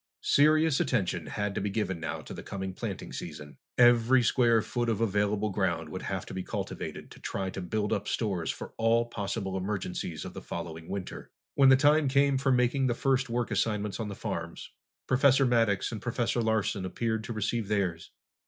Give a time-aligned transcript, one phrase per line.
[0.23, 3.59] Serious attention had to be given now to the coming planting season.
[3.77, 7.93] Every square foot of available ground would have to be cultivated to try to build
[7.93, 11.29] up stores for all possible emergencies of the following winter.
[11.53, 14.71] When the time came for making the first work assignments on the farms,
[15.05, 18.09] Professor Maddox and Professor Larsen appeared to receive theirs.